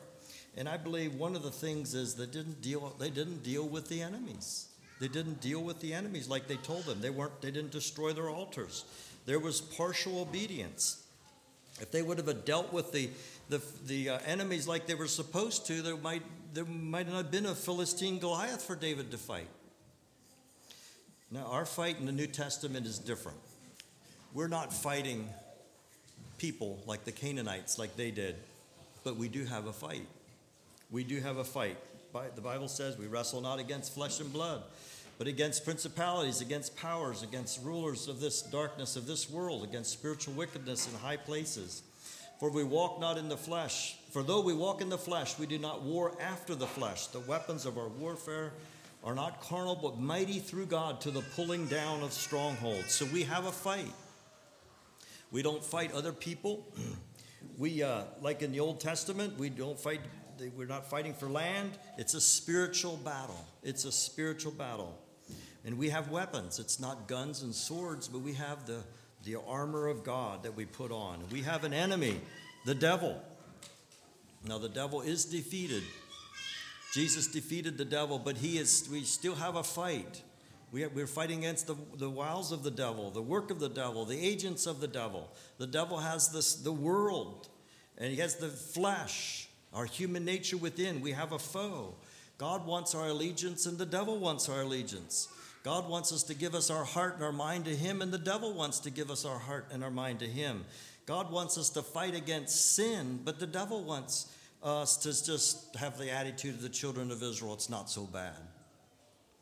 [0.58, 3.90] And I believe one of the things is they didn't deal, they didn't deal with
[3.90, 4.68] the enemies.
[5.00, 7.02] They didn't deal with the enemies like they told them.
[7.02, 8.86] They weren't, they didn't destroy their altars.
[9.26, 11.04] There was partial obedience.
[11.82, 13.10] If they would have dealt with the,
[13.50, 17.32] the, the uh, enemies like they were supposed to, there might, there might not have
[17.32, 19.50] been a Philistine Goliath for David to fight.
[21.32, 23.40] Now, our fight in the New Testament is different.
[24.34, 25.28] We're not fighting
[26.38, 28.36] people like the Canaanites, like they did,
[29.04, 30.08] but we do have a fight.
[30.96, 31.76] We do have a fight.
[32.14, 34.64] The Bible says we wrestle not against flesh and blood,
[35.18, 40.36] but against principalities, against powers, against rulers of this darkness of this world, against spiritual
[40.36, 41.84] wickedness in high places.
[42.40, 43.98] For we walk not in the flesh.
[44.12, 47.08] For though we walk in the flesh, we do not war after the flesh.
[47.08, 48.54] The weapons of our warfare
[49.04, 52.94] are not carnal, but mighty through God to the pulling down of strongholds.
[52.94, 53.92] So we have a fight.
[55.30, 56.66] We don't fight other people.
[57.58, 60.00] we, uh, like in the Old Testament, we don't fight,
[60.56, 61.72] we're not fighting for land.
[61.98, 63.46] It's a spiritual battle.
[63.64, 64.98] It's a spiritual battle.
[65.64, 66.60] And we have weapons.
[66.60, 68.82] It's not guns and swords, but we have the,
[69.24, 71.20] the armor of God that we put on.
[71.32, 72.22] We have an enemy,
[72.66, 73.22] the devil.
[74.48, 75.84] Now, the devil is defeated
[76.96, 80.22] Jesus defeated the devil, but he is, we still have a fight.
[80.72, 83.68] We are, we're fighting against the, the wiles of the devil, the work of the
[83.68, 85.30] devil, the agents of the devil.
[85.58, 87.50] The devil has this, the world,
[87.98, 91.02] and he has the flesh, our human nature within.
[91.02, 91.94] We have a foe.
[92.38, 95.28] God wants our allegiance, and the devil wants our allegiance.
[95.64, 98.18] God wants us to give us our heart and our mind to Him, and the
[98.18, 100.66] devil wants to give us our heart and our mind to Him.
[101.06, 104.32] God wants us to fight against sin, but the devil wants
[104.64, 108.34] us to just have the attitude of the children of Israel, it's not so bad.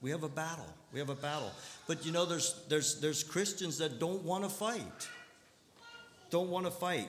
[0.01, 0.67] We have a battle.
[0.91, 1.51] We have a battle.
[1.87, 5.07] But you know, there's, there's, there's Christians that don't want to fight.
[6.29, 7.07] Don't want to fight.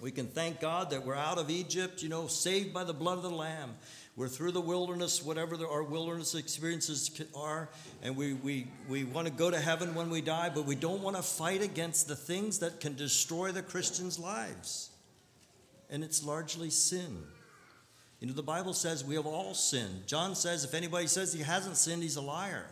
[0.00, 3.18] We can thank God that we're out of Egypt, you know, saved by the blood
[3.18, 3.74] of the Lamb.
[4.16, 7.68] We're through the wilderness, whatever the, our wilderness experiences are,
[8.02, 11.02] and we, we, we want to go to heaven when we die, but we don't
[11.02, 14.90] want to fight against the things that can destroy the Christians' lives
[15.90, 17.18] and it's largely sin.
[18.20, 20.06] You know, the Bible says we have all sinned.
[20.06, 22.66] John says if anybody says he hasn't sinned, he's a liar.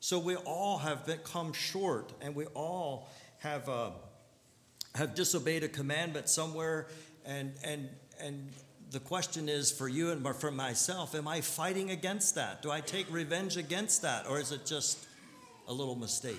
[0.00, 3.90] So we all have come short, and we all have uh,
[4.94, 6.88] have disobeyed a commandment somewhere.
[7.24, 7.88] And and
[8.20, 8.52] and
[8.90, 12.62] the question is for you and for myself: Am I fighting against that?
[12.62, 15.06] Do I take revenge against that, or is it just
[15.66, 16.36] a little mistake?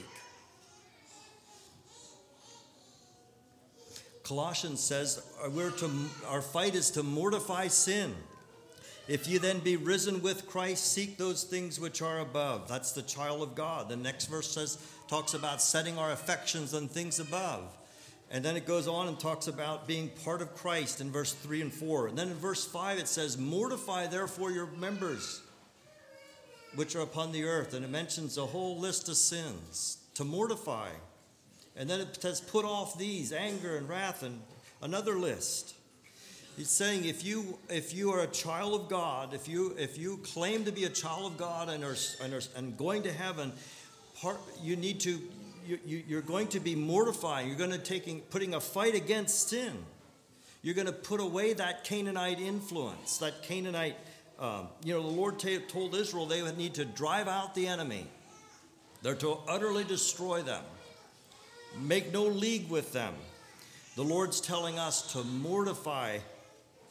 [4.24, 5.92] Colossians says uh, we're to,
[6.28, 8.16] our fight is to mortify sin.
[9.08, 12.68] If you then be risen with Christ, seek those things which are above.
[12.68, 13.88] That's the child of God.
[13.88, 17.72] The next verse says talks about setting our affections on things above.
[18.36, 21.62] And then it goes on and talks about being part of Christ in verse 3
[21.62, 22.08] and 4.
[22.08, 25.42] And then in verse 5 it says, Mortify therefore your members
[26.76, 27.74] which are upon the earth.
[27.74, 30.90] And it mentions a whole list of sins to mortify.
[31.78, 34.42] And then it says, put off these anger and wrath and
[34.82, 35.74] another list.
[36.58, 40.18] He's saying if you if you are a child of God, if you if you
[40.18, 43.54] claim to be a child of God and are and, are, and going to heaven,
[44.20, 45.22] part you need to
[45.68, 47.48] you, you're going to be mortifying.
[47.48, 49.74] You're going to taking putting a fight against sin.
[50.62, 53.98] You're going to put away that Canaanite influence, that Canaanite.
[54.40, 57.68] Um, you know, the Lord t- told Israel they would need to drive out the
[57.68, 58.08] enemy.
[59.02, 60.64] They're to utterly destroy them.
[61.80, 63.14] Make no league with them.
[63.96, 66.20] The Lord's telling us to mortify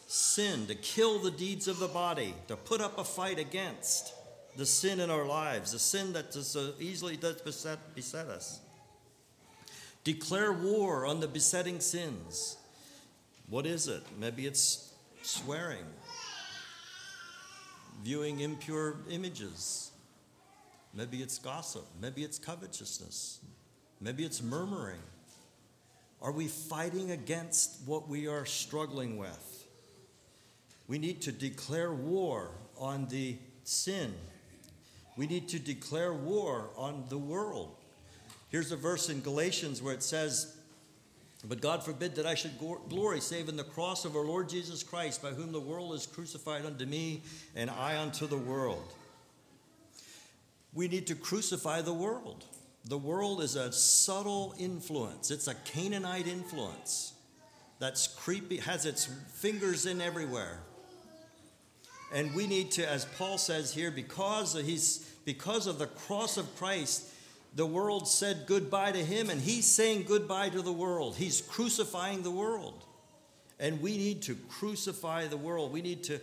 [0.06, 4.14] sin, to kill the deeds of the body, to put up a fight against
[4.56, 8.60] the sin in our lives, the sin that so easily does beset, beset us.
[10.04, 12.58] Declare war on the besetting sins.
[13.48, 14.02] What is it?
[14.18, 15.84] Maybe it's swearing,
[18.02, 19.90] viewing impure images.
[20.92, 21.86] Maybe it's gossip.
[22.00, 23.40] Maybe it's covetousness.
[24.00, 25.00] Maybe it's murmuring.
[26.22, 29.66] Are we fighting against what we are struggling with?
[30.86, 34.14] We need to declare war on the sin.
[35.16, 37.76] We need to declare war on the world.
[38.54, 40.54] Here's a verse in Galatians where it says,
[41.44, 42.52] But God forbid that I should
[42.88, 46.06] glory save in the cross of our Lord Jesus Christ, by whom the world is
[46.06, 47.22] crucified unto me,
[47.56, 48.92] and I unto the world.
[50.72, 52.44] We need to crucify the world.
[52.84, 57.12] The world is a subtle influence, it's a Canaanite influence
[57.80, 60.60] that's creepy, has its fingers in everywhere.
[62.12, 66.54] And we need to, as Paul says here, because he's, because of the cross of
[66.54, 67.10] Christ,
[67.56, 71.16] The world said goodbye to him, and he's saying goodbye to the world.
[71.16, 72.84] He's crucifying the world.
[73.60, 75.72] And we need to crucify the world.
[75.72, 76.20] We need to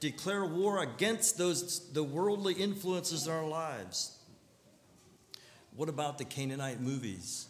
[0.00, 4.16] declare war against those the worldly influences in our lives.
[5.76, 7.46] What about the Canaanite movies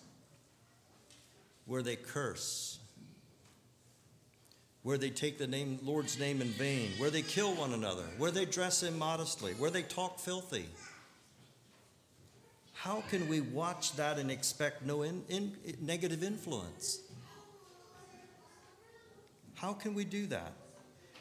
[1.67, 2.79] where they curse?
[4.83, 8.31] Where they take the name Lord's name in vain, where they kill one another, where
[8.31, 10.67] they dress immodestly, where they talk filthy.
[12.81, 17.01] How can we watch that and expect no in, in, negative influence?
[19.55, 20.55] How can we do that?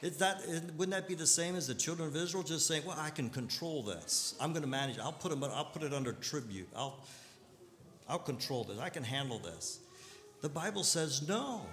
[0.01, 0.41] Is that
[0.77, 3.29] wouldn't that be the same as the children of Israel just saying, "Well, I can
[3.29, 4.35] control this.
[4.39, 4.99] I'm going to manage.
[4.99, 5.43] I'll put them.
[5.43, 6.69] I'll put it under tribute.
[6.73, 7.03] I'll,
[8.07, 8.79] I'll control this.
[8.79, 9.79] I can handle this."
[10.39, 11.65] The Bible says no.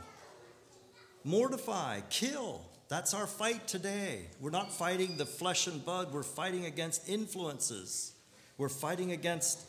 [1.22, 2.62] Mortify, kill.
[2.88, 4.26] That's our fight today.
[4.40, 6.12] We're not fighting the flesh and blood.
[6.12, 8.14] We're fighting against influences.
[8.58, 9.60] We're fighting against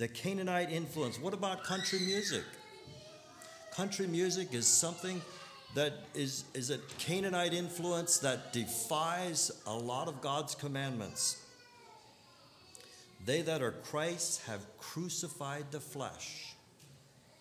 [0.00, 1.20] the Canaanite influence.
[1.20, 2.44] What about country music?
[3.70, 5.20] Country music is something
[5.74, 11.44] that is, is a Canaanite influence that defies a lot of God's commandments.
[13.26, 16.54] They that are Christ have crucified the flesh,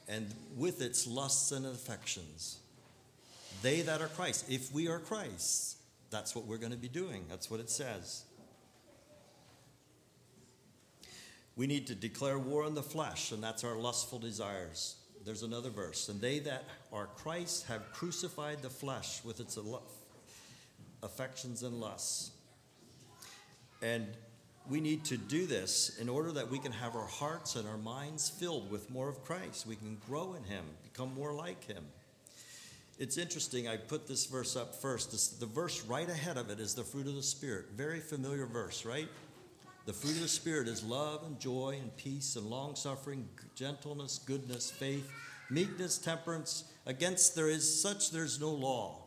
[0.09, 2.57] and with its lusts and affections.
[3.61, 4.49] They that are Christ.
[4.49, 5.77] If we are Christ,
[6.11, 7.23] that's what we're going to be doing.
[7.29, 8.25] That's what it says.
[11.59, 14.95] We need to declare war on the flesh, and that's our lustful desires
[15.25, 16.09] there's another verse.
[16.09, 19.59] And they that are Christ have crucified the flesh with its
[21.03, 22.31] affections and lusts.
[23.81, 24.07] And
[24.69, 27.77] we need to do this in order that we can have our hearts and our
[27.77, 29.65] minds filled with more of Christ.
[29.67, 31.85] We can grow in Him, become more like Him.
[32.97, 35.11] It's interesting, I put this verse up first.
[35.11, 37.67] This, the verse right ahead of it is the fruit of the Spirit.
[37.75, 39.07] Very familiar verse, right?
[39.89, 44.19] The fruit of the Spirit is love and joy and peace and long suffering, gentleness,
[44.19, 45.11] goodness, faith,
[45.49, 46.65] meekness, temperance.
[46.85, 48.99] Against there is such there's no law.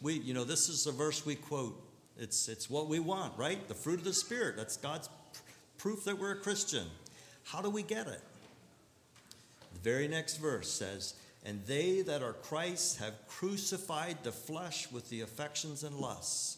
[0.00, 1.78] We, you know, this is the verse we quote.
[2.18, 3.68] It's, it's what we want, right?
[3.68, 4.56] The fruit of the Spirit.
[4.56, 5.40] That's God's pr-
[5.76, 6.86] proof that we're a Christian.
[7.44, 8.22] How do we get it?
[9.74, 11.12] The very next verse says,
[11.44, 16.56] And they that are Christ have crucified the flesh with the affections and lusts.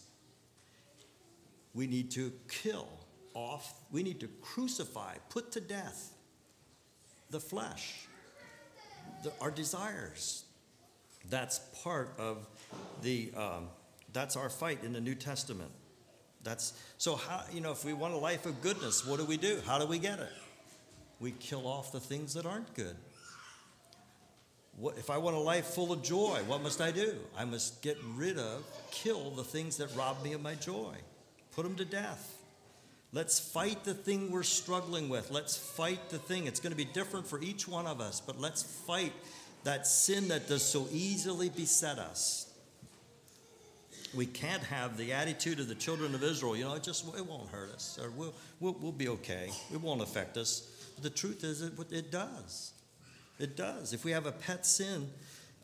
[1.74, 2.86] We need to kill
[3.39, 6.12] off, we need to crucify, put to death
[7.30, 8.07] the flesh,
[9.22, 10.45] the, our desires.
[11.30, 12.47] That's part of
[13.03, 13.68] the, um,
[14.12, 15.70] that's our fight in the New Testament.
[16.43, 19.36] That's so how you know if we want a life of goodness, what do we
[19.36, 19.61] do?
[19.66, 20.32] How do we get it?
[21.20, 22.97] We kill off the things that aren't good.
[24.76, 27.16] What, if I want a life full of joy, what must I do?
[27.36, 30.95] I must get rid of, kill the things that rob me of my joy,
[31.51, 32.38] put them to death.
[33.12, 35.30] Let's fight the thing we're struggling with.
[35.30, 36.46] Let's fight the thing.
[36.46, 39.12] It's going to be different for each one of us, but let's fight
[39.64, 42.52] that sin that does so easily beset us.
[44.14, 47.26] We can't have the attitude of the children of Israel, you know, it just it
[47.26, 49.50] won't hurt us, or we'll, we'll, we'll be okay.
[49.72, 50.68] It won't affect us.
[50.94, 52.72] But the truth is, it, it does.
[53.38, 53.92] It does.
[53.92, 55.09] If we have a pet sin,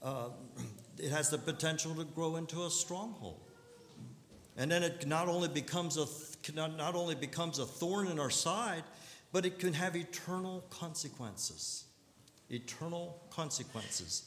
[0.03, 0.29] uh,
[0.99, 3.41] it has the potential to grow into a stronghold.
[4.57, 6.07] And then it not only becomes a
[6.55, 8.85] not only becomes a thorn in our side,
[9.33, 11.85] but it can have eternal consequences.
[12.51, 14.25] Eternal consequences.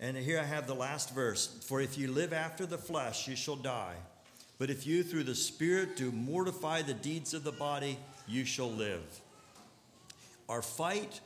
[0.00, 3.36] And here I have the last verse For if you live after the flesh, you
[3.36, 3.94] shall die.
[4.58, 7.98] But if you through the Spirit do mortify the deeds of the body,
[8.28, 9.20] you shall live.
[10.48, 11.20] Our fight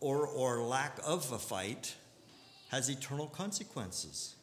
[0.00, 1.94] or, or lack of a fight
[2.68, 4.34] has eternal consequences.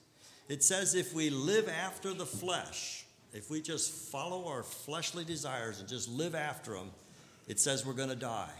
[0.47, 5.79] It says if we live after the flesh, if we just follow our fleshly desires
[5.79, 6.91] and just live after them,
[7.47, 8.53] it says we're going to die.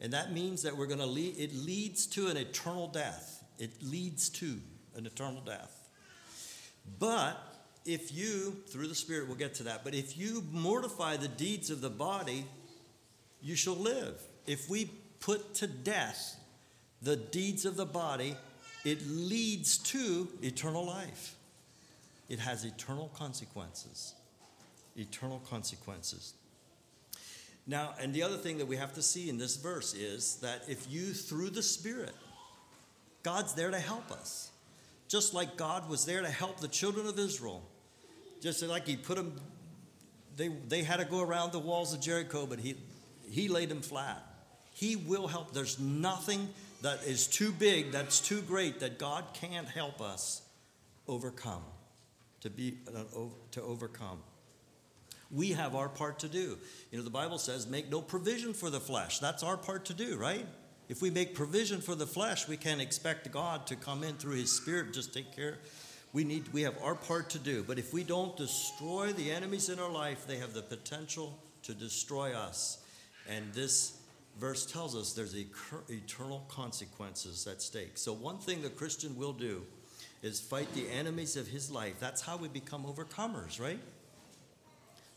[0.00, 3.44] And that means that we're going to lead, it leads to an eternal death.
[3.58, 4.60] It leads to
[4.96, 5.88] an eternal death.
[6.98, 7.36] But
[7.84, 11.70] if you, through the Spirit, we'll get to that, but if you mortify the deeds
[11.70, 12.44] of the body,
[13.42, 14.20] you shall live.
[14.46, 14.90] If we
[15.20, 16.36] put to death
[17.02, 18.36] the deeds of the body,
[18.84, 21.34] it leads to eternal life
[22.28, 24.14] it has eternal consequences.
[24.96, 26.34] Eternal consequences.
[27.66, 30.62] Now, and the other thing that we have to see in this verse is that
[30.68, 32.14] if you, through the Spirit,
[33.22, 34.50] God's there to help us.
[35.06, 37.62] Just like God was there to help the children of Israel.
[38.40, 39.34] Just like He put them,
[40.36, 42.76] they, they had to go around the walls of Jericho, but He,
[43.30, 44.22] he laid them flat.
[44.74, 45.52] He will help.
[45.52, 46.48] There's nothing
[46.82, 50.42] that is too big, that's too great, that God can't help us
[51.06, 51.64] overcome
[52.40, 53.02] to be uh,
[53.52, 54.18] to overcome.
[55.30, 56.58] We have our part to do.
[56.90, 59.18] You know, the Bible says, make no provision for the flesh.
[59.18, 60.46] That's our part to do, right?
[60.88, 64.36] If we make provision for the flesh, we can't expect God to come in through
[64.36, 65.58] His Spirit just take care.
[66.14, 67.62] We need we have our part to do.
[67.62, 71.74] But if we don't destroy the enemies in our life, they have the potential to
[71.74, 72.78] destroy us.
[73.28, 73.98] And this
[74.40, 75.34] verse tells us there's
[75.90, 77.98] eternal consequences at stake.
[77.98, 79.64] So one thing the Christian will do
[80.22, 81.94] is fight the enemies of his life.
[82.00, 83.78] That's how we become overcomers, right?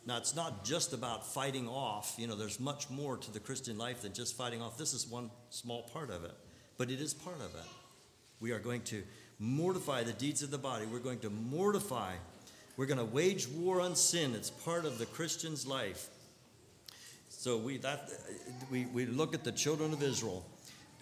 [0.05, 2.15] Now, it's not just about fighting off.
[2.17, 4.77] You know, there's much more to the Christian life than just fighting off.
[4.77, 6.33] This is one small part of it,
[6.77, 7.67] but it is part of it.
[8.39, 9.03] We are going to
[9.37, 10.85] mortify the deeds of the body.
[10.85, 12.13] We're going to mortify.
[12.77, 14.33] We're going to wage war on sin.
[14.33, 16.09] It's part of the Christian's life.
[17.29, 18.09] So we, that,
[18.71, 20.45] we, we look at the children of Israel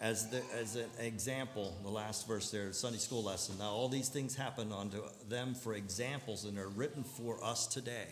[0.01, 3.57] as, the, as an example, the last verse there, Sunday school lesson.
[3.59, 8.07] Now, all these things happen unto them for examples, and are written for us today.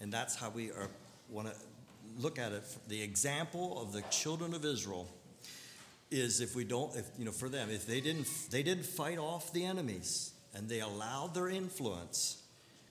[0.00, 0.88] And that's how we are,
[1.28, 1.54] want to
[2.18, 2.62] look at it.
[2.88, 5.08] The example of the children of Israel
[6.10, 9.18] is if we don't, if, you know, for them, if they didn't, they didn't fight
[9.18, 12.42] off the enemies and they allowed their influence,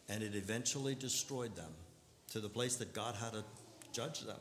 [0.08, 1.72] and it eventually destroyed them
[2.32, 3.44] to the place that God had to
[3.92, 4.40] judge them.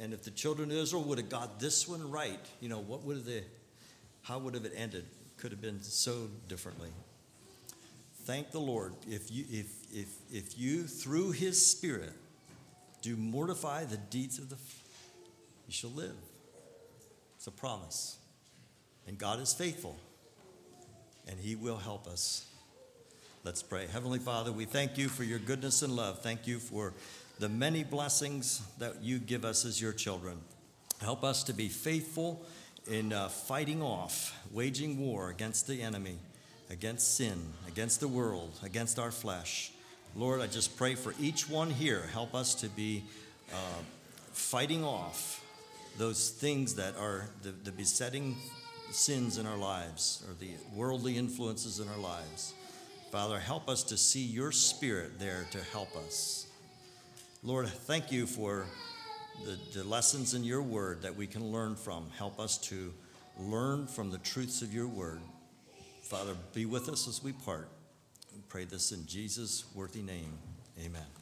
[0.00, 3.04] And if the children of Israel would have got this one right, you know, what
[3.04, 3.44] would have they,
[4.22, 5.04] how would have it ended?
[5.36, 6.88] Could have been so differently.
[8.24, 12.12] Thank the Lord if you, if, if, if you, through His Spirit,
[13.02, 14.56] do mortify the deeds of the,
[15.66, 16.16] you shall live.
[17.36, 18.16] It's a promise.
[19.06, 19.98] And God is faithful,
[21.28, 22.46] and He will help us.
[23.44, 23.86] Let's pray.
[23.86, 26.20] Heavenly Father, we thank you for your goodness and love.
[26.20, 26.92] Thank you for
[27.40, 30.36] the many blessings that you give us as your children.
[31.00, 32.44] Help us to be faithful
[32.86, 36.18] in uh, fighting off, waging war against the enemy,
[36.68, 39.72] against sin, against the world, against our flesh.
[40.14, 42.02] Lord, I just pray for each one here.
[42.12, 43.04] Help us to be
[43.50, 43.82] uh,
[44.32, 45.42] fighting off
[45.96, 48.36] those things that are the, the besetting
[48.90, 52.52] sins in our lives or the worldly influences in our lives.
[53.10, 56.49] Father, help us to see your spirit there to help us.
[57.42, 58.66] Lord, thank you for
[59.46, 62.10] the, the lessons in your word that we can learn from.
[62.18, 62.92] Help us to
[63.38, 65.22] learn from the truths of your word.
[66.02, 67.70] Father, be with us as we part.
[68.34, 70.38] We pray this in Jesus' worthy name.
[70.78, 71.19] Amen.